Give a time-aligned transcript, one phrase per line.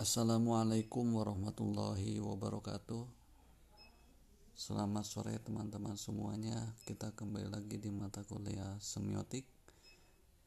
[0.00, 3.04] Assalamualaikum warahmatullahi wabarakatuh.
[4.56, 6.56] Selamat sore teman-teman semuanya.
[6.88, 9.44] Kita kembali lagi di mata kuliah semiotik.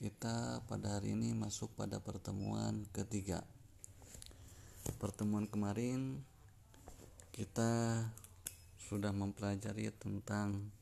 [0.02, 3.46] Kita pada hari ini masuk pada pertemuan ketiga.
[4.97, 6.25] Pertemuan kemarin
[7.29, 8.01] Kita
[8.81, 10.73] sudah mempelajari tentang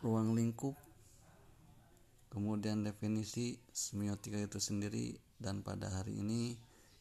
[0.00, 0.87] Ruang lingkup
[2.28, 6.56] kemudian definisi semiotika itu sendiri dan pada hari ini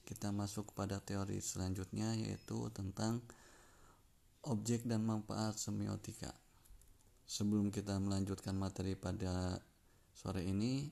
[0.07, 3.19] kita masuk pada teori selanjutnya yaitu tentang
[4.47, 6.31] objek dan manfaat semiotika.
[7.27, 9.59] Sebelum kita melanjutkan materi pada
[10.15, 10.87] sore ini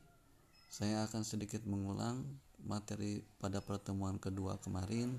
[0.68, 2.28] saya akan sedikit mengulang
[2.68, 5.16] materi pada pertemuan kedua kemarin.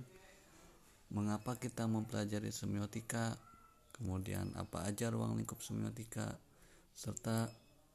[1.08, 3.32] Mengapa kita mempelajari semiotika?
[3.96, 6.36] Kemudian apa aja ruang lingkup semiotika?
[6.92, 7.48] Serta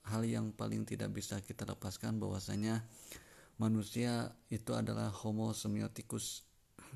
[0.10, 2.82] hal yang paling tidak bisa kita lepaskan bahwasanya
[3.62, 6.48] manusia itu adalah homo semiotikus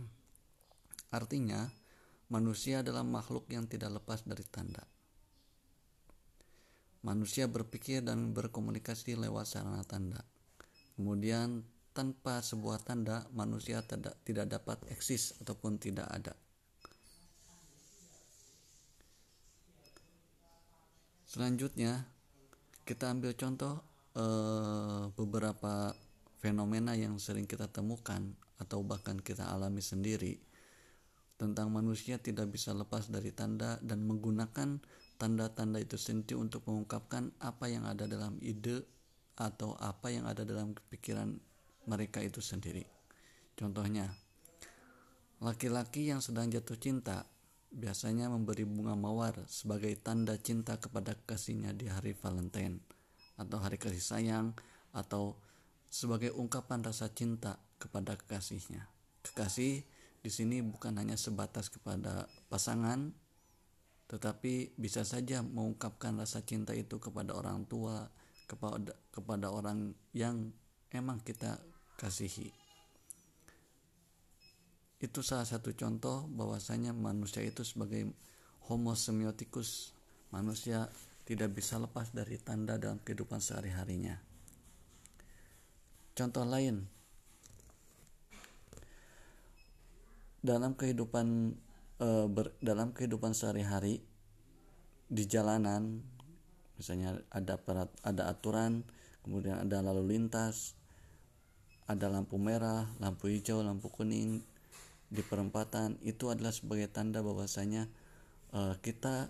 [1.18, 1.70] artinya
[2.30, 4.82] manusia adalah makhluk yang tidak lepas dari tanda.
[7.06, 10.26] Manusia berpikir dan berkomunikasi lewat sarana tanda.
[10.98, 11.62] Kemudian
[11.94, 16.34] tanpa sebuah tanda manusia tidak tidak dapat eksis ataupun tidak ada.
[21.30, 22.15] Selanjutnya
[22.86, 23.82] kita ambil contoh
[24.14, 25.92] eh, beberapa
[26.38, 28.22] fenomena yang sering kita temukan
[28.62, 30.38] atau bahkan kita alami sendiri
[31.36, 34.80] tentang manusia tidak bisa lepas dari tanda dan menggunakan
[35.20, 38.88] tanda-tanda itu sendiri untuk mengungkapkan apa yang ada dalam ide
[39.36, 41.36] atau apa yang ada dalam pikiran
[41.92, 42.88] mereka itu sendiri.
[43.60, 44.08] Contohnya,
[45.44, 47.28] laki-laki yang sedang jatuh cinta
[47.76, 52.80] biasanya memberi bunga mawar sebagai tanda cinta kepada kasihnya di hari Valentine
[53.36, 54.56] atau hari kasih sayang
[54.96, 55.36] atau
[55.92, 58.88] sebagai ungkapan rasa cinta kepada kekasihnya.
[59.28, 59.84] Kekasih
[60.24, 63.12] di sini bukan hanya sebatas kepada pasangan
[64.08, 68.08] tetapi bisa saja mengungkapkan rasa cinta itu kepada orang tua,
[68.48, 70.54] kepada kepada orang yang
[70.94, 71.60] emang kita
[72.00, 72.65] kasihi
[75.04, 78.10] itu salah satu contoh bahwasanya manusia itu sebagai
[78.66, 79.92] homo semiotikus
[80.32, 80.88] manusia
[81.26, 84.16] tidak bisa lepas dari tanda dalam kehidupan sehari-harinya.
[86.16, 86.86] Contoh lain.
[90.46, 91.58] Dalam kehidupan
[91.98, 94.06] e, ber, dalam kehidupan sehari-hari
[95.10, 96.06] di jalanan
[96.78, 98.84] misalnya ada perat, ada aturan
[99.24, 100.76] kemudian ada lalu lintas
[101.86, 104.44] ada lampu merah lampu hijau lampu kuning
[105.10, 107.88] di perempatan itu adalah sebagai tanda bahwasanya
[108.54, 109.30] uh, kita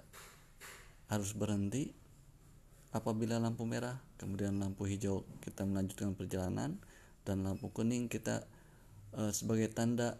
[1.11, 1.91] harus berhenti
[2.95, 6.79] apabila lampu merah kemudian lampu hijau kita melanjutkan perjalanan
[7.27, 8.47] dan lampu kuning kita
[9.13, 10.15] uh, sebagai tanda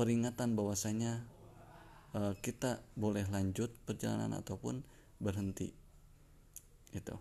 [0.00, 1.22] peringatan bahwasanya
[2.16, 4.86] uh, kita boleh lanjut perjalanan ataupun
[5.18, 5.74] berhenti.
[6.94, 7.18] Itu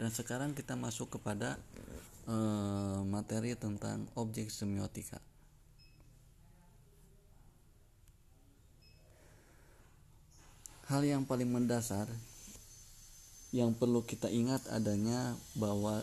[0.00, 1.60] dan sekarang kita masuk kepada
[3.04, 5.20] materi tentang objek semiotika
[10.90, 12.10] hal yang paling mendasar
[13.54, 16.02] yang perlu kita ingat adanya bahwa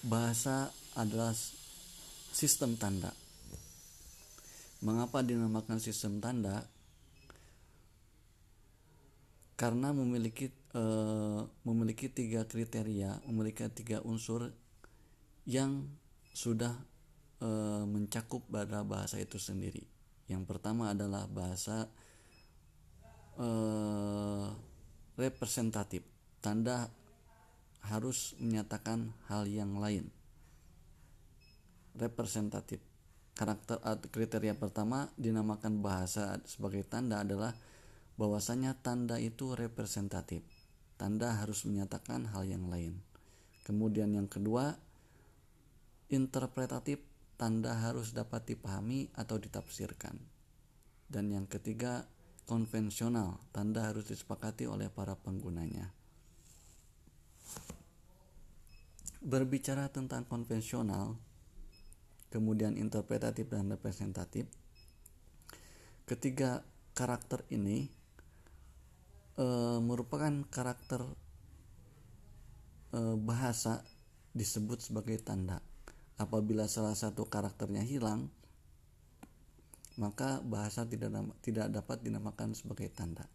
[0.00, 1.36] bahasa adalah
[2.32, 3.12] sistem tanda.
[4.80, 6.64] Mengapa dinamakan sistem tanda?
[9.60, 10.82] Karena memiliki e,
[11.68, 14.48] memiliki tiga kriteria, memiliki tiga unsur
[15.44, 15.84] yang
[16.32, 16.72] sudah
[17.44, 17.48] e,
[17.84, 19.84] mencakup pada bahasa itu sendiri.
[20.32, 21.90] Yang pertama adalah bahasa
[23.38, 24.46] eh,
[25.18, 26.02] representatif
[26.38, 26.90] tanda
[27.86, 30.10] harus menyatakan hal yang lain.
[31.98, 32.82] Representatif.
[33.38, 33.78] Karakter
[34.10, 37.54] kriteria pertama dinamakan bahasa sebagai tanda adalah
[38.18, 40.42] bahwasanya tanda itu representatif.
[40.98, 42.98] Tanda harus menyatakan hal yang lain.
[43.62, 44.74] Kemudian yang kedua
[46.10, 46.98] interpretatif
[47.38, 50.18] tanda harus dapat dipahami atau ditafsirkan.
[51.06, 52.04] Dan yang ketiga
[52.48, 55.92] konvensional, tanda harus disepakati oleh para penggunanya.
[59.20, 61.20] Berbicara tentang konvensional,
[62.32, 64.48] kemudian interpretatif dan representatif,
[66.08, 66.64] ketiga
[66.96, 67.92] karakter ini
[69.36, 69.46] e,
[69.84, 71.04] merupakan karakter
[72.96, 73.84] e, bahasa
[74.32, 75.60] disebut sebagai tanda.
[76.16, 78.32] Apabila salah satu karakternya hilang,
[79.98, 81.10] maka bahasa tidak
[81.42, 83.26] tidak dapat dinamakan sebagai tanda.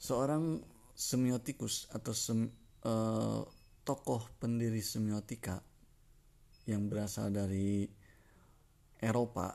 [0.00, 0.60] Seorang
[0.92, 2.48] semiotikus atau sem,
[2.84, 3.40] uh,
[3.84, 5.60] tokoh pendiri semiotika
[6.64, 7.88] yang berasal dari
[9.00, 9.52] Eropa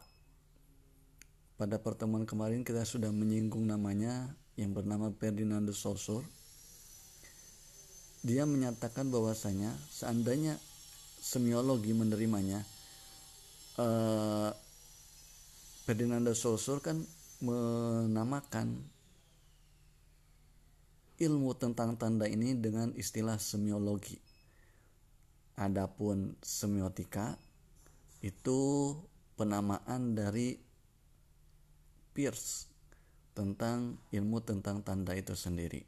[1.57, 6.25] pada pertemuan kemarin kita sudah menyinggung namanya yang bernama Ferdinand de Saussure
[8.19, 10.59] dia menyatakan bahwasanya seandainya
[11.19, 12.63] semiologi menerimanya
[13.77, 14.51] uh,
[15.85, 17.01] Ferdinand de Saussure kan
[17.39, 18.83] menamakan
[21.19, 24.15] ilmu tentang tanda ini dengan istilah semiologi.
[25.59, 27.35] Adapun semiotika
[28.23, 28.95] itu
[29.35, 30.55] penamaan dari
[32.15, 32.67] Pierce
[33.35, 35.83] tentang ilmu tentang tanda itu sendiri.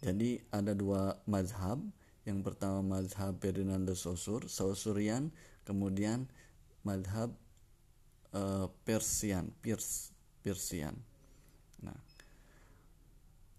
[0.00, 1.80] Jadi ada dua mazhab.
[2.26, 5.30] Yang pertama mazhab Ferdinand de Saussure, Saussurian,
[5.62, 6.26] kemudian
[6.82, 7.30] mazhab
[8.34, 10.10] uh, Persian, Pierce,
[10.42, 10.98] Persian.
[11.86, 11.94] Nah,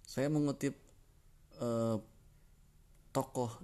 [0.03, 0.75] saya mengutip
[1.63, 1.95] uh,
[3.15, 3.55] tokoh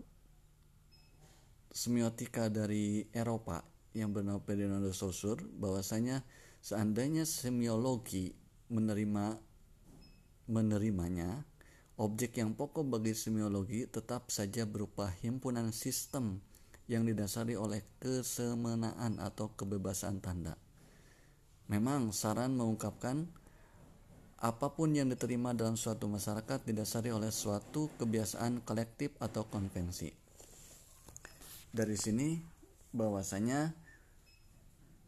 [1.74, 3.60] semiotika dari Eropa
[3.92, 6.24] yang bernama Ferdinand de Saussure bahwasanya
[6.64, 8.32] seandainya semiologi
[8.72, 9.36] menerima
[10.48, 11.44] menerimanya
[12.04, 16.44] objek yang pokok bagi semiologi tetap saja berupa himpunan sistem
[16.92, 20.60] yang didasari oleh kesemenaan atau kebebasan tanda.
[21.72, 23.24] Memang saran mengungkapkan
[24.44, 30.12] apa pun yang diterima dalam suatu masyarakat didasari oleh suatu kebiasaan kolektif atau konvensi.
[31.72, 32.36] Dari sini
[32.92, 33.72] bahwasanya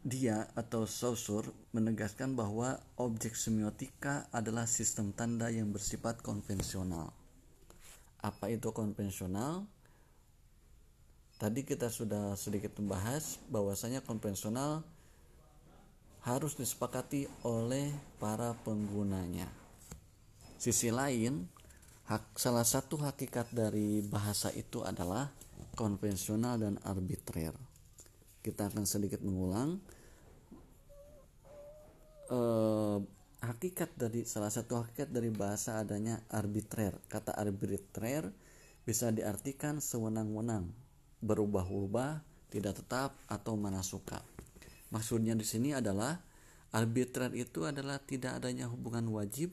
[0.06, 7.10] dia atau Saussure menegaskan bahwa objek semiotika adalah sistem tanda yang bersifat konvensional.
[8.22, 9.66] Apa itu konvensional?
[11.42, 14.86] Tadi kita sudah sedikit membahas bahwasanya konvensional
[16.22, 17.90] harus disepakati oleh
[18.22, 19.50] para penggunanya.
[20.54, 21.50] Sisi lain,
[22.06, 25.34] hak, salah satu hakikat dari bahasa itu adalah
[25.74, 27.58] konvensional dan arbitrer.
[28.38, 29.82] Kita akan sedikit mengulang
[32.30, 32.98] eh,
[33.42, 36.96] hakikat dari salah satu hakikat dari bahasa adanya arbitrer.
[37.06, 38.30] Kata arbitrer
[38.86, 40.70] bisa diartikan sewenang-wenang,
[41.22, 44.22] berubah-ubah, tidak tetap atau mana suka.
[44.94, 46.22] Maksudnya di sini adalah
[46.70, 49.50] arbitrer itu adalah tidak adanya hubungan wajib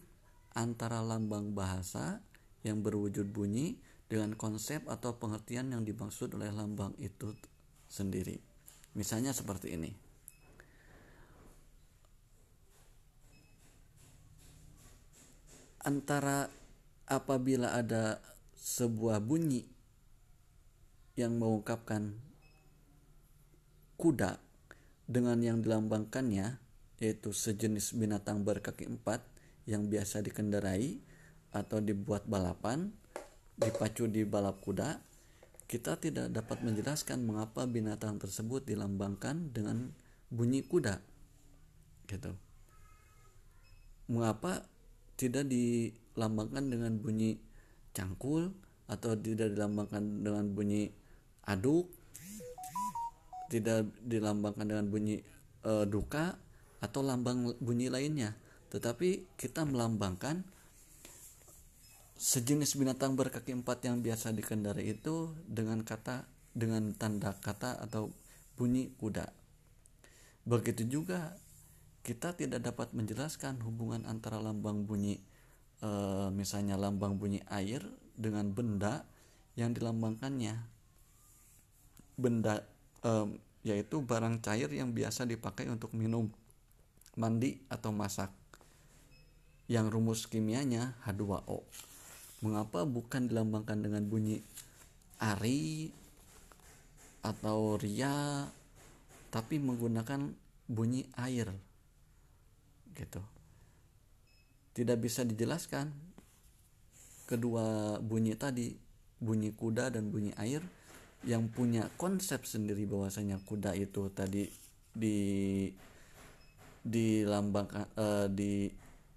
[0.53, 2.21] antara lambang bahasa
[2.61, 7.33] yang berwujud bunyi dengan konsep atau pengertian yang dimaksud oleh lambang itu
[7.89, 8.37] sendiri.
[8.93, 10.02] Misalnya seperti ini.
[15.83, 16.47] Antara
[17.07, 18.23] apabila ada
[18.55, 19.67] sebuah bunyi
[21.19, 22.15] yang mengungkapkan
[23.99, 24.39] kuda
[25.05, 26.57] dengan yang dilambangkannya
[26.97, 29.21] yaitu sejenis binatang berkaki empat
[29.67, 30.97] yang biasa dikendarai
[31.53, 32.89] atau dibuat balapan
[33.59, 34.97] dipacu di balap kuda
[35.67, 39.91] kita tidak dapat menjelaskan mengapa binatang tersebut dilambangkan dengan
[40.29, 41.01] bunyi kuda
[42.09, 42.35] gitu.
[44.11, 44.67] Mengapa
[45.19, 47.37] tidak dilambangkan dengan bunyi
[47.93, 48.53] cangkul
[48.89, 50.91] atau tidak dilambangkan dengan bunyi
[51.47, 51.91] aduk
[53.53, 55.21] tidak dilambangkan dengan bunyi
[55.61, 56.33] e, duka
[56.81, 58.33] atau lambang bunyi lainnya.
[58.73, 60.41] Tetapi kita melambangkan
[62.17, 66.25] sejenis binatang berkaki empat yang biasa dikendarai itu dengan kata
[66.57, 68.09] dengan tanda kata atau
[68.57, 69.29] bunyi kuda.
[70.49, 71.37] Begitu juga
[72.03, 75.23] kita tidak dapat menjelaskan hubungan antara lambang bunyi
[75.79, 75.89] e,
[76.35, 77.79] misalnya lambang bunyi air
[78.19, 79.07] dengan benda
[79.55, 80.67] yang dilambangkannya.
[82.19, 82.67] Benda
[82.99, 86.27] e, yaitu barang cair yang biasa dipakai untuk minum
[87.15, 88.35] mandi atau masak.
[89.71, 91.63] Yang rumus kimianya H2O
[92.43, 94.43] mengapa bukan dilambangkan dengan bunyi
[95.23, 95.87] ari
[97.23, 98.51] atau ria
[99.31, 100.35] tapi menggunakan
[100.67, 101.55] bunyi air
[102.95, 103.21] gitu.
[104.73, 105.93] Tidak bisa dijelaskan.
[107.29, 108.73] Kedua bunyi tadi
[109.17, 110.59] bunyi kuda dan bunyi air
[111.23, 114.51] yang punya konsep sendiri bahwasanya kuda itu tadi
[114.91, 115.17] di
[116.83, 118.67] dilambangkan uh, di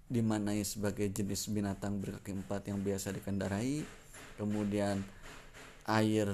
[0.07, 3.83] dimanai sebagai jenis binatang berkaki empat yang biasa dikendarai.
[4.39, 5.03] Kemudian
[5.83, 6.27] air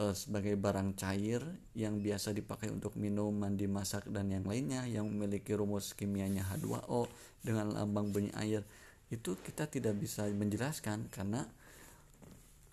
[0.00, 1.44] uh, sebagai barang cair
[1.76, 7.04] yang biasa dipakai untuk minum, mandi, masak dan yang lainnya yang memiliki rumus kimianya H2O
[7.44, 8.64] dengan lambang bunyi air
[9.12, 11.44] itu kita tidak bisa menjelaskan karena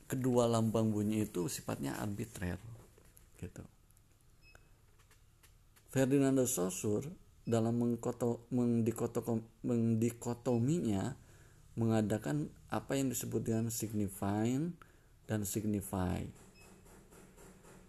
[0.08, 2.62] kedua lambang bunyi itu sifatnya arbitrer
[3.44, 3.64] gitu.
[5.92, 7.10] Ferdinand de Saussure
[7.48, 8.44] dalam mengkoto,
[9.64, 11.16] mendikotominya
[11.80, 14.76] mengadakan apa yang disebut dengan signifying
[15.26, 16.22] dan signify.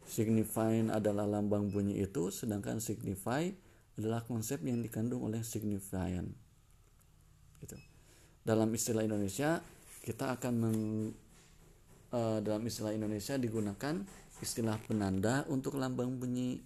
[0.08, 3.44] Signifying adalah lambang bunyi itu, sedangkan signify
[4.00, 6.32] adalah konsep yang dikandung oleh signifiant.
[7.60, 7.76] Gitu.
[8.40, 9.60] Dalam istilah Indonesia,
[10.00, 10.80] kita akan meng,
[12.16, 14.00] uh, dalam istilah Indonesia digunakan
[14.40, 16.62] istilah penanda untuk lambang bunyi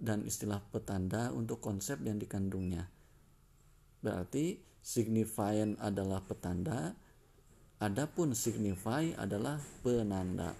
[0.00, 2.88] dan istilah petanda untuk konsep yang dikandungnya.
[4.00, 6.96] Berarti signifiant adalah petanda,
[7.76, 10.56] adapun signify adalah penanda.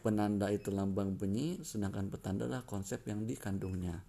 [0.00, 4.00] Penanda itu lambang bunyi, sedangkan petanda adalah konsep yang dikandungnya.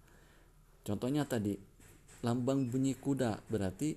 [0.82, 1.54] Contohnya tadi,
[2.24, 3.94] lambang bunyi kuda berarti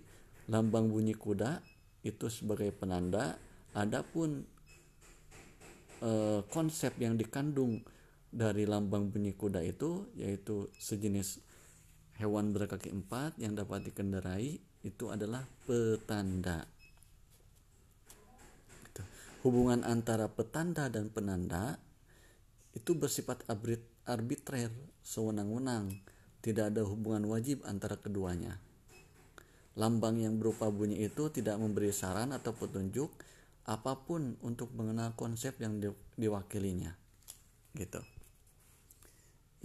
[0.52, 1.62] lambang bunyi kuda
[2.06, 3.40] itu sebagai penanda,
[3.74, 4.46] adapun
[6.04, 7.82] eh, konsep yang dikandung
[8.30, 11.40] dari lambang bunyi kuda itu yaitu sejenis
[12.20, 16.68] hewan berkaki empat yang dapat dikendarai itu adalah petanda.
[18.86, 19.02] Gitu.
[19.42, 21.82] Hubungan antara petanda dan penanda
[22.76, 23.48] itu bersifat
[24.06, 24.70] arbitrer,
[25.02, 25.96] sewenang-wenang,
[26.44, 28.60] tidak ada hubungan wajib antara keduanya.
[29.80, 33.12] Lambang yang berupa bunyi itu tidak memberi saran atau petunjuk
[33.66, 35.80] apa pun untuk mengenal konsep yang
[36.20, 36.96] diwakilinya.
[37.76, 38.00] Gitu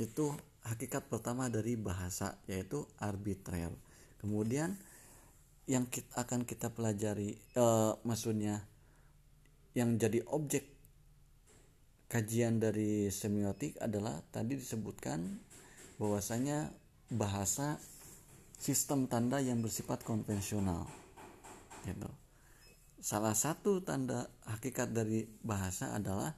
[0.01, 0.33] itu
[0.65, 3.69] hakikat pertama dari bahasa yaitu arbitrer
[4.25, 4.81] kemudian
[5.69, 8.65] yang kita, akan kita pelajari uh, maksudnya
[9.77, 10.67] yang jadi objek
[12.11, 15.39] kajian dari semiotik adalah tadi disebutkan
[15.97, 16.75] bahwasanya
[17.09, 17.79] bahasa
[18.59, 20.91] sistem tanda yang bersifat konvensional
[21.87, 22.11] gitu
[23.01, 26.37] salah satu tanda hakikat dari bahasa adalah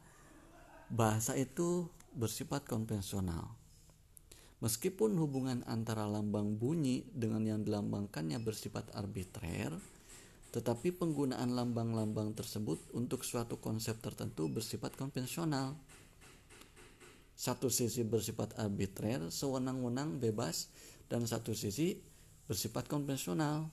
[0.93, 3.57] bahasa itu bersifat konvensional.
[4.63, 9.75] Meskipun hubungan antara lambang bunyi dengan yang dilambangkannya bersifat arbitrer,
[10.53, 15.81] tetapi penggunaan lambang-lambang tersebut untuk suatu konsep tertentu bersifat konvensional.
[17.33, 20.69] Satu sisi bersifat arbitrer, sewenang-wenang, bebas,
[21.09, 21.97] dan satu sisi
[22.45, 23.73] bersifat konvensional.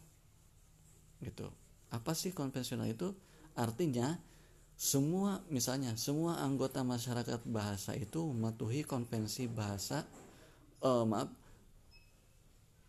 [1.20, 1.52] Gitu.
[1.92, 3.12] Apa sih konvensional itu?
[3.60, 4.16] Artinya
[4.80, 10.08] semua misalnya semua anggota masyarakat bahasa itu mematuhi konvensi bahasa
[10.80, 11.28] uh, maaf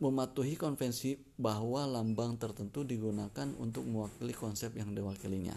[0.01, 5.53] mematuhi konvensi bahwa lambang tertentu digunakan untuk mewakili konsep yang diwakilinya.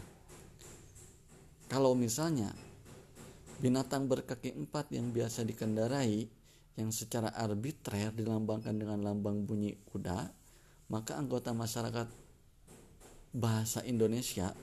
[1.71, 2.51] Kalau misalnya
[3.63, 6.27] binatang berkaki empat yang biasa dikendarai
[6.75, 10.27] yang secara arbitrer dilambangkan dengan lambang bunyi kuda,
[10.91, 12.11] maka anggota masyarakat
[13.33, 14.53] bahasa Indonesia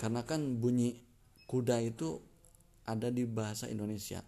[0.00, 1.00] karena kan bunyi
[1.44, 2.20] kuda itu
[2.88, 4.24] ada di bahasa Indonesia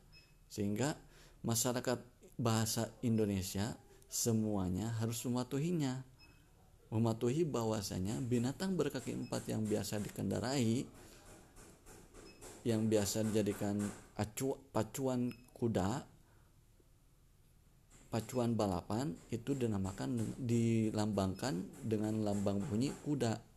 [0.53, 0.97] sehingga
[1.45, 2.12] masyarakat
[2.43, 3.79] bahasa Indonesia
[4.11, 6.03] semuanya harus mematuhinya
[6.91, 10.85] mematuhi bahwasanya binatang berkaki empat yang biasa dikendarai
[12.67, 13.79] yang biasa dijadikan
[14.19, 16.05] acu, pacuan kuda
[18.13, 23.53] pacuan balapan itu dinamakan dilambangkan dengan lambang bunyi kuda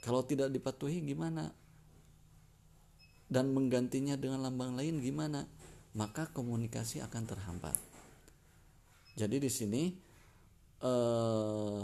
[0.00, 1.52] kalau tidak dipatuhi gimana?
[3.30, 5.44] Dan menggantinya dengan lambang lain gimana?
[5.98, 7.76] Maka komunikasi akan terhambat.
[9.18, 9.82] Jadi di sini
[10.80, 11.80] eh,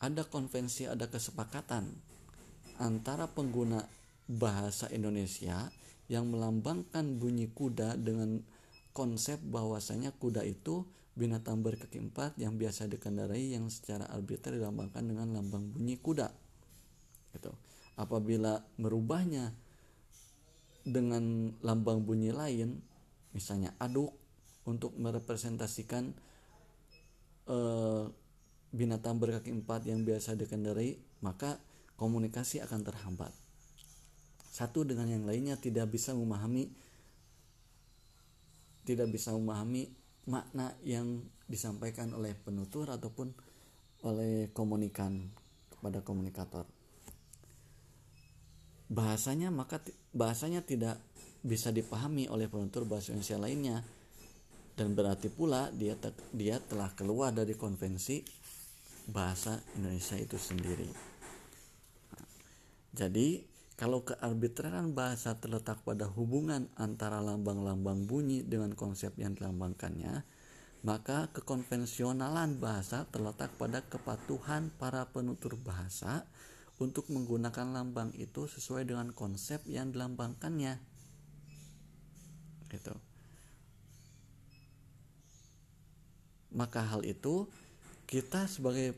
[0.00, 1.88] ada konvensi, ada kesepakatan
[2.80, 3.84] antara pengguna
[4.26, 5.68] bahasa Indonesia
[6.08, 8.40] yang melambangkan bunyi kuda dengan
[8.92, 10.84] konsep bahwasanya kuda itu
[11.14, 16.28] binatang berkaki empat yang biasa dikendarai yang secara arbitrary dilambangkan dengan lambang bunyi kuda
[17.34, 17.54] gitu.
[17.94, 19.54] Apabila merubahnya
[20.82, 22.82] dengan lambang bunyi lain,
[23.34, 24.14] misalnya aduk
[24.64, 26.14] untuk merepresentasikan
[27.50, 28.04] eh,
[28.74, 31.60] binatang berkaki empat yang biasa dikendarai, maka
[32.00, 33.30] komunikasi akan terhambat.
[34.54, 36.70] Satu dengan yang lainnya tidak bisa memahami
[38.84, 39.90] tidak bisa memahami
[40.28, 43.32] makna yang disampaikan oleh penutur ataupun
[44.04, 45.32] oleh komunikan
[45.72, 46.68] kepada komunikator
[48.94, 49.80] bahasanya maka
[50.12, 51.00] bahasanya tidak
[51.44, 53.76] bisa dipahami oleh penutur bahasa Indonesia lainnya
[54.74, 58.24] dan berarti pula dia te, dia telah keluar dari konvensi
[59.06, 60.88] bahasa Indonesia itu sendiri.
[62.96, 63.44] Jadi
[63.76, 70.24] kalau kearbitraran bahasa terletak pada hubungan antara lambang-lambang bunyi dengan konsep yang dilambangkannya,
[70.86, 76.24] maka kekonvensionalan bahasa terletak pada kepatuhan para penutur bahasa
[76.80, 80.93] untuk menggunakan lambang itu sesuai dengan konsep yang dilambangkannya
[82.70, 82.94] gitu
[86.54, 87.50] maka hal itu
[88.06, 88.94] kita sebagai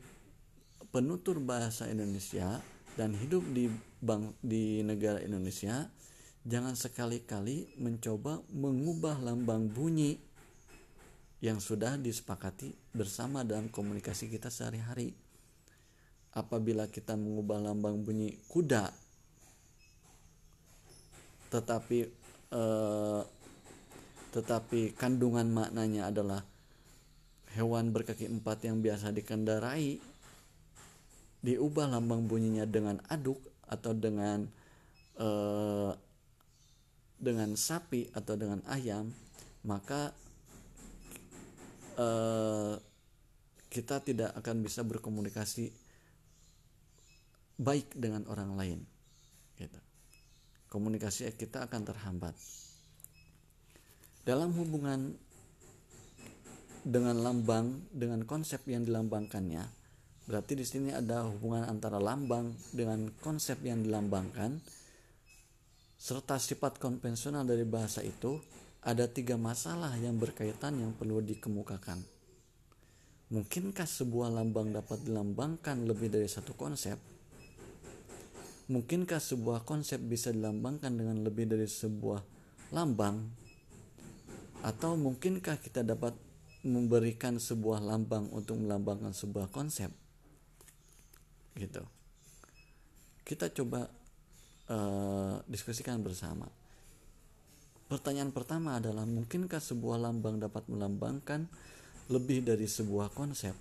[0.93, 2.61] penutur bahasa Indonesia
[2.97, 3.69] dan hidup di
[4.01, 5.89] bank di negara Indonesia
[6.47, 10.15] jangan sekali-kali mencoba mengubah lambang bunyi
[11.43, 15.13] yang sudah disepakati bersama dalam komunikasi kita sehari-hari.
[16.33, 18.89] Apabila kita mengubah lambang bunyi kuda,
[21.49, 21.99] tetapi
[22.53, 23.21] eh,
[24.35, 26.41] tetapi kandungan maknanya adalah
[27.55, 29.97] hewan berkaki empat yang biasa dikendarai,
[31.41, 34.47] diubah lambang bunyinya dengan aduk atau dengan
[35.17, 35.91] eh,
[37.17, 39.09] dengan sapi atau dengan ayam,
[39.65, 40.13] maka
[41.97, 42.77] uh,
[43.67, 45.73] kita tidak akan bisa berkomunikasi
[47.57, 48.79] baik dengan orang lain
[49.57, 49.81] gitu.
[50.69, 52.37] komunikasi kita akan terhambat
[54.27, 55.15] dalam hubungan
[56.83, 59.63] dengan lambang dengan konsep yang dilambangkannya
[60.27, 64.59] berarti di sini ada hubungan antara lambang dengan konsep yang dilambangkan
[65.95, 68.35] serta sifat konvensional dari bahasa itu
[68.83, 71.99] ada tiga masalah yang berkaitan yang perlu dikemukakan.
[73.27, 76.95] Mungkinkah sebuah lambang dapat dilambangkan lebih dari satu konsep?
[78.71, 82.23] Mungkinkah sebuah konsep bisa dilambangkan dengan lebih dari sebuah
[82.71, 83.46] lambang?
[84.67, 86.11] Atau mungkinkah kita dapat
[86.67, 89.87] memberikan sebuah lambang untuk melambangkan sebuah konsep?
[91.55, 91.79] Gitu.
[93.23, 93.87] Kita coba
[94.67, 96.51] uh, diskusikan bersama.
[97.87, 101.47] Pertanyaan pertama adalah mungkinkah sebuah lambang dapat melambangkan
[102.11, 103.55] lebih dari sebuah konsep?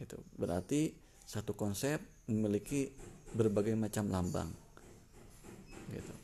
[0.00, 0.96] Itu berarti
[1.28, 2.00] satu konsep
[2.32, 2.88] memiliki
[3.36, 4.48] berbagai macam lambang.
[5.92, 6.14] Gitu.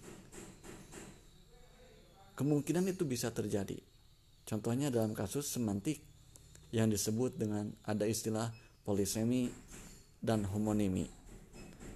[2.37, 3.81] Kemungkinan itu bisa terjadi.
[4.47, 5.99] Contohnya dalam kasus semantik
[6.71, 8.53] yang disebut dengan ada istilah
[8.85, 9.51] polisemi
[10.21, 11.09] dan homonimi.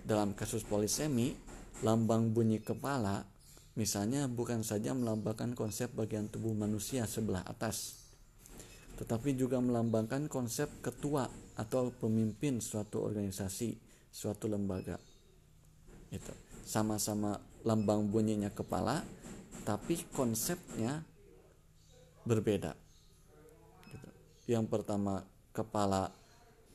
[0.02, 1.36] Dalam kasus polisemi,
[1.84, 3.22] lambang bunyi kepala
[3.78, 8.02] Misalnya bukan saja melambangkan konsep bagian tubuh manusia sebelah atas,
[9.00, 13.78] tetapi juga melambangkan konsep ketua atau pemimpin suatu organisasi,
[14.10, 14.98] suatu lembaga.
[16.10, 16.34] Itu
[16.66, 19.06] sama-sama lambang bunyinya kepala,
[19.62, 21.04] tapi konsepnya
[22.24, 22.72] berbeda.
[23.90, 24.08] Gitu.
[24.56, 26.10] Yang pertama kepala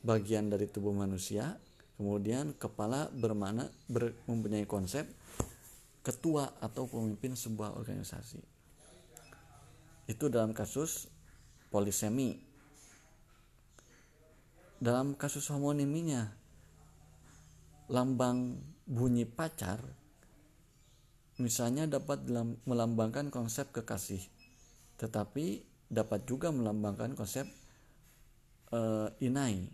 [0.06, 1.58] bagian dari tubuh manusia,
[1.98, 5.08] kemudian kepala bermana ber, mempunyai konsep
[6.06, 8.38] ketua atau pemimpin sebuah organisasi.
[10.06, 11.10] Itu dalam kasus
[11.74, 12.38] polisemi.
[14.76, 16.30] Dalam kasus homoniminya,
[17.90, 19.82] lambang bunyi pacar
[21.36, 22.24] misalnya dapat
[22.64, 24.24] melambangkan konsep kekasih,
[24.96, 27.46] tetapi dapat juga melambangkan konsep
[28.72, 29.68] uh, inai.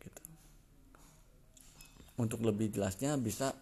[0.00, 0.22] Gitu.
[2.16, 3.52] Untuk lebih jelasnya bisa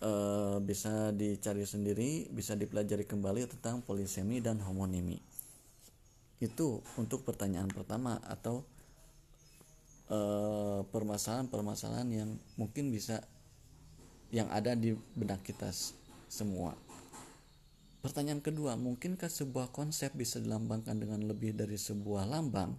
[0.00, 5.20] uh, bisa dicari sendiri, bisa dipelajari kembali tentang polisemi dan homonimi.
[6.40, 8.64] Itu untuk pertanyaan pertama atau
[10.08, 13.20] eh, permasalahan-permasalahan uh, yang mungkin bisa
[14.30, 15.70] yang ada di benak kita
[16.30, 16.74] semua.
[18.00, 22.72] Pertanyaan kedua, mungkinkah sebuah konsep bisa dilambangkan dengan lebih dari sebuah lambang?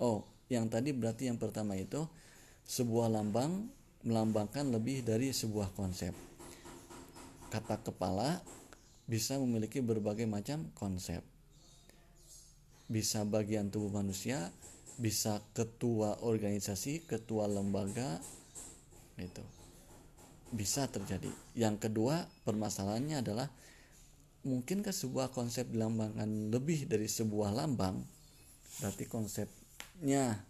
[0.00, 2.08] Oh, yang tadi berarti yang pertama itu
[2.64, 3.68] sebuah lambang
[4.00, 6.16] melambangkan lebih dari sebuah konsep.
[7.52, 8.40] Kata kepala
[9.04, 11.20] bisa memiliki berbagai macam konsep.
[12.90, 14.50] Bisa bagian tubuh manusia,
[14.98, 18.18] bisa ketua organisasi, ketua lembaga,
[19.14, 19.44] itu
[20.50, 21.30] bisa terjadi.
[21.54, 23.46] Yang kedua, permasalahannya adalah
[24.42, 28.02] mungkinkah sebuah konsep dilambangkan lebih dari sebuah lambang?
[28.82, 29.46] Berarti konsep
[30.00, 30.42] nya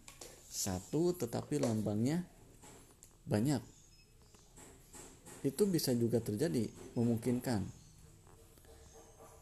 [0.51, 2.23] satu tetapi lambangnya
[3.27, 3.63] banyak
[5.47, 6.67] itu bisa juga terjadi
[6.99, 7.63] memungkinkan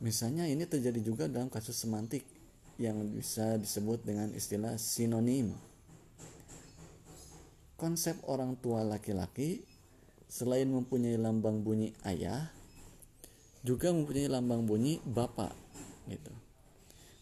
[0.04, 2.22] misalnya ini terjadi juga dalam kasus semantik
[2.78, 5.50] yang bisa disebut dengan istilah sinonim.
[7.78, 9.62] Konsep orang tua laki-laki
[10.30, 12.50] selain mempunyai lambang bunyi ayah
[13.66, 15.50] juga mempunyai lambang bunyi bapak
[16.06, 16.32] gitu.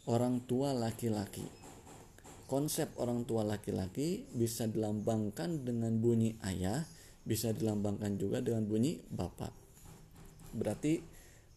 [0.07, 1.42] Orang tua laki-laki.
[2.47, 6.87] Konsep orang tua laki-laki bisa dilambangkan dengan bunyi ayah,
[7.27, 9.51] bisa dilambangkan juga dengan bunyi bapak.
[10.55, 11.03] Berarti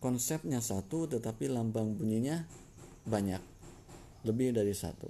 [0.02, 2.42] konsepnya satu tetapi lambang bunyinya
[3.06, 3.44] banyak,
[4.24, 5.10] lebih dari satu.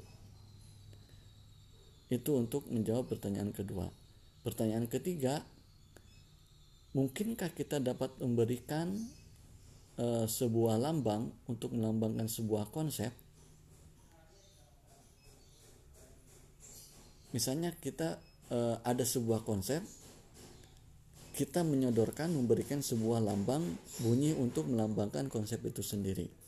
[2.10, 3.86] Itu untuk menjawab pertanyaan kedua.
[4.42, 5.46] Pertanyaan ketiga,
[6.98, 8.98] mungkinkah kita dapat memberikan
[9.94, 13.14] e, sebuah lambang untuk melambangkan sebuah konsep?
[17.30, 18.18] Misalnya kita
[18.50, 19.86] e, ada sebuah konsep,
[21.38, 23.62] kita menyodorkan memberikan sebuah lambang
[24.02, 26.39] bunyi untuk melambangkan konsep itu sendiri.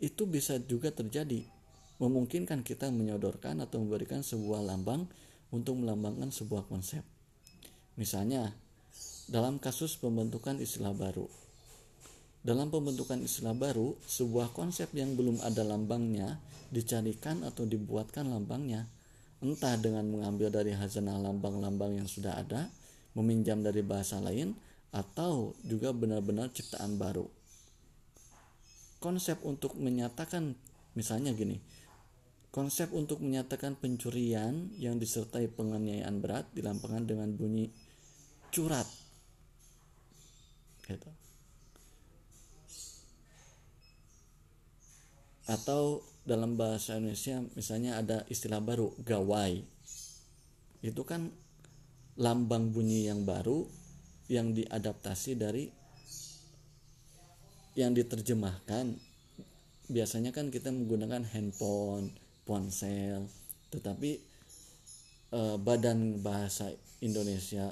[0.00, 1.44] Itu bisa juga terjadi.
[2.00, 5.04] Memungkinkan kita menyodorkan atau memberikan sebuah lambang
[5.52, 7.04] untuk melambangkan sebuah konsep.
[8.00, 8.56] Misalnya
[9.28, 11.28] dalam kasus pembentukan istilah baru.
[12.40, 16.40] Dalam pembentukan istilah baru, sebuah konsep yang belum ada lambangnya
[16.72, 18.88] dicarikan atau dibuatkan lambangnya,
[19.44, 22.72] entah dengan mengambil dari hazanah lambang-lambang yang sudah ada,
[23.12, 24.56] meminjam dari bahasa lain,
[24.88, 27.28] atau juga benar-benar ciptaan baru.
[29.00, 30.54] Konsep untuk menyatakan,
[30.92, 31.56] misalnya gini,
[32.52, 37.72] konsep untuk menyatakan pencurian yang disertai penganiayaan berat dilambangkan dengan bunyi
[38.52, 38.86] curat.
[40.84, 41.10] Gitu
[45.50, 49.58] atau dalam bahasa Indonesia misalnya ada istilah baru gawai
[50.86, 51.26] itu kan
[52.14, 53.66] lambang bunyi yang baru
[54.30, 55.66] yang diadaptasi dari
[57.78, 58.98] yang diterjemahkan
[59.90, 62.14] biasanya kan kita menggunakan handphone
[62.46, 63.26] ponsel
[63.70, 64.10] tetapi
[65.34, 67.70] eh, badan bahasa Indonesia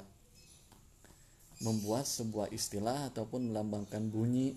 [1.59, 4.55] membuat sebuah istilah ataupun melambangkan bunyi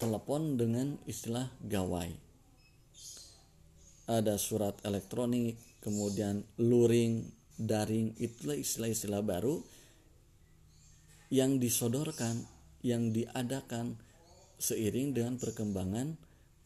[0.00, 2.10] telepon dengan istilah gawai.
[4.10, 7.22] Ada surat elektronik, kemudian luring,
[7.54, 9.62] daring, itulah istilah-istilah baru
[11.30, 12.34] yang disodorkan,
[12.82, 13.98] yang diadakan
[14.58, 16.18] seiring dengan perkembangan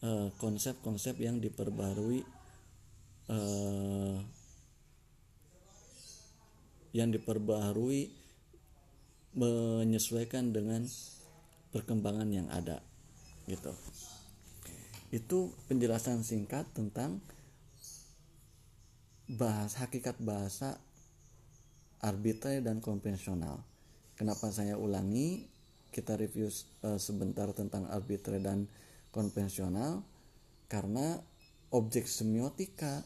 [0.05, 2.21] eh, konsep-konsep yang diperbarui
[3.31, 4.17] uh,
[6.95, 8.09] yang diperbarui
[9.37, 10.87] menyesuaikan dengan
[11.69, 12.81] perkembangan yang ada
[13.45, 13.69] gitu.
[15.13, 17.21] Itu penjelasan singkat tentang
[19.27, 20.79] bahas hakikat bahasa
[22.01, 23.61] arbitrary dan konvensional.
[24.17, 25.45] Kenapa saya ulangi
[25.89, 26.51] kita review
[26.83, 28.67] uh, sebentar tentang arbitrary dan
[29.11, 30.03] konvensional
[30.67, 31.19] karena
[31.71, 33.03] objek semiotika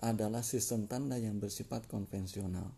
[0.00, 2.70] adalah sistem tanda yang bersifat konvensional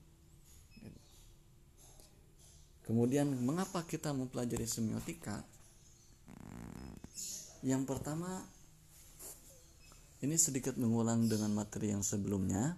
[2.83, 5.46] kemudian mengapa kita mempelajari semiotika
[7.62, 8.42] yang pertama,
[10.18, 12.75] ini sedikit mengulang dengan materi yang sebelumnya.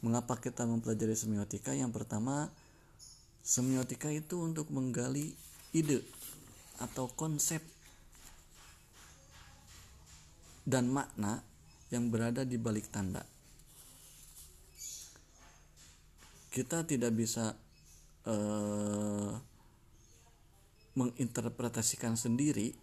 [0.00, 1.76] Mengapa kita mempelajari semiotika?
[1.76, 2.48] Yang pertama,
[3.44, 5.36] semiotika itu untuk menggali
[5.72, 6.04] ide
[6.80, 7.64] atau konsep
[10.62, 11.42] dan makna
[11.90, 13.24] yang berada di balik tanda.
[16.52, 17.56] Kita tidak bisa
[18.28, 19.32] uh,
[20.92, 22.76] menginterpretasikan sendiri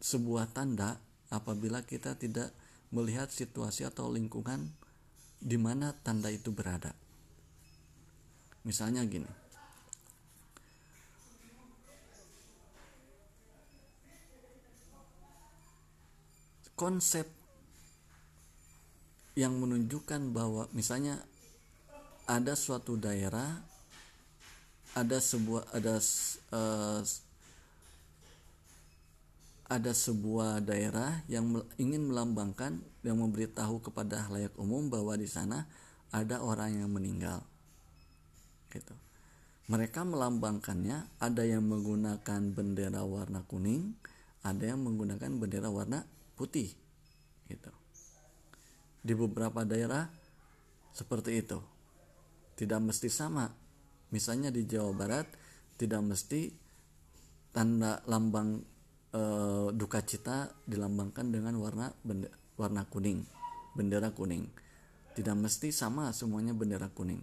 [0.00, 0.96] sebuah tanda
[1.28, 2.48] apabila kita tidak
[2.88, 4.72] melihat situasi atau lingkungan
[5.38, 6.96] di mana tanda itu berada.
[8.64, 9.47] Misalnya gini.
[16.78, 17.26] Konsep
[19.34, 21.18] yang menunjukkan bahwa misalnya
[22.30, 23.58] ada suatu daerah
[24.94, 25.98] ada sebuah ada
[26.54, 27.02] uh,
[29.68, 35.68] ada sebuah daerah yang ingin melambangkan yang memberitahu kepada layak umum bahwa di sana
[36.08, 37.44] ada orang yang meninggal.
[38.72, 38.96] Gitu.
[39.68, 43.92] Mereka melambangkannya ada yang menggunakan bendera warna kuning,
[44.40, 46.70] ada yang menggunakan bendera warna putih.
[47.50, 47.72] Gitu.
[49.02, 50.06] Di beberapa daerah
[50.94, 51.58] seperti itu.
[52.54, 53.50] Tidak mesti sama.
[54.14, 55.26] Misalnya di Jawa Barat
[55.74, 56.50] tidak mesti
[57.54, 58.60] tanda lambang
[59.14, 59.22] e,
[59.72, 63.24] duka cita dilambangkan dengan warna benda, warna kuning
[63.72, 64.50] bendera kuning
[65.14, 67.22] tidak mesti sama semuanya bendera kuning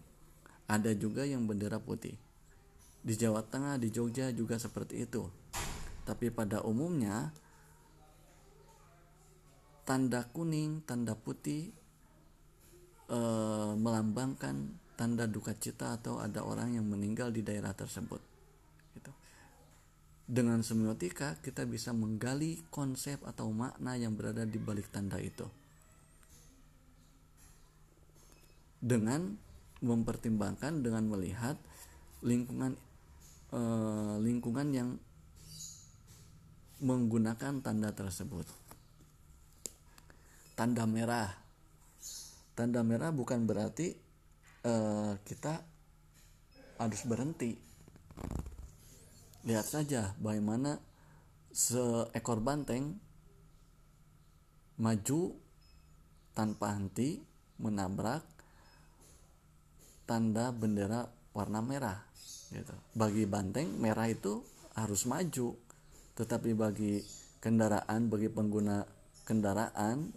[0.65, 2.17] ada juga yang bendera putih
[3.05, 5.27] di Jawa Tengah di Jogja juga seperti itu
[6.07, 7.29] tapi pada umumnya
[9.85, 11.69] tanda kuning tanda putih
[13.07, 13.19] e,
[13.77, 18.19] melambangkan tanda duka cita atau ada orang yang meninggal di daerah tersebut
[18.97, 19.11] gitu
[20.25, 25.45] dengan semiotika kita bisa menggali konsep atau makna yang berada di balik tanda itu.
[28.81, 29.37] Dengan
[29.85, 31.57] mempertimbangkan dengan melihat
[32.25, 32.73] lingkungan
[33.53, 34.89] eh, lingkungan yang
[36.81, 38.64] menggunakan tanda tersebut.
[40.55, 41.29] Tanda merah.
[42.55, 43.91] Tanda merah bukan berarti
[44.63, 45.53] eh, kita
[46.79, 47.55] harus berhenti
[49.45, 50.81] lihat saja bagaimana
[51.53, 52.97] seekor banteng
[54.81, 55.21] maju
[56.35, 57.23] tanpa henti
[57.61, 58.25] menabrak
[60.03, 61.99] tanda bendera warna merah
[62.51, 62.75] gitu.
[62.97, 64.43] Bagi banteng merah itu
[64.75, 65.55] harus maju,
[66.19, 66.99] tetapi bagi
[67.39, 68.83] kendaraan bagi pengguna
[69.23, 70.11] kendaraan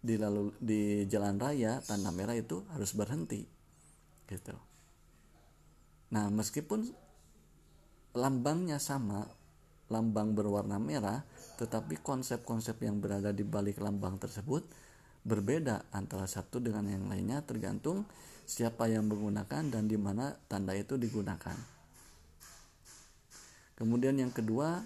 [0.00, 3.44] di lalu di jalan raya tanda merah itu harus berhenti
[4.26, 4.56] gitu.
[6.10, 6.90] Nah, meskipun
[8.16, 9.22] lambangnya sama,
[9.92, 11.22] lambang berwarna merah,
[11.60, 14.66] tetapi konsep-konsep yang berada di balik lambang tersebut
[15.20, 18.08] berbeda antara satu dengan yang lainnya tergantung
[18.48, 21.54] siapa yang menggunakan dan di mana tanda itu digunakan.
[23.78, 24.82] Kemudian yang kedua,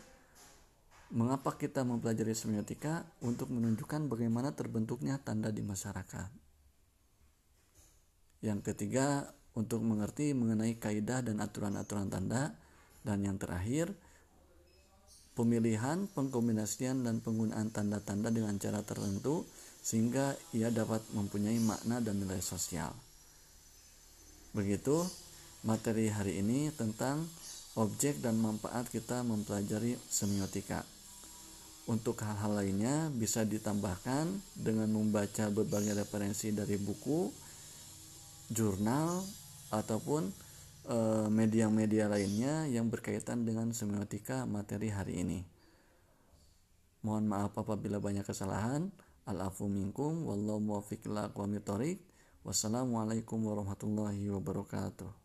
[1.14, 6.28] mengapa kita mempelajari semiotika untuk menunjukkan bagaimana terbentuknya tanda di masyarakat.
[8.42, 12.58] Yang ketiga, untuk mengerti mengenai kaidah dan aturan-aturan tanda
[13.06, 13.94] dan yang terakhir,
[15.38, 19.46] pemilihan, pengkombinasian dan penggunaan tanda-tanda dengan cara tertentu
[19.86, 22.90] sehingga ia dapat mempunyai makna dan nilai sosial.
[24.50, 25.06] Begitu
[25.62, 27.22] materi hari ini tentang
[27.78, 30.93] objek dan manfaat kita mempelajari semiotika.
[31.84, 37.28] Untuk hal-hal lainnya bisa ditambahkan dengan membaca berbagai referensi dari buku,
[38.48, 39.20] jurnal,
[39.68, 40.44] ataupun
[40.84, 45.40] Eh, media-media lainnya yang berkaitan dengan semiotika materi hari ini.
[47.00, 48.92] Mohon maaf apabila banyak kesalahan.
[49.24, 51.32] Al-afu minkum wallahu muwaffiq ila
[52.44, 55.23] Wassalamualaikum warahmatullahi wabarakatuh.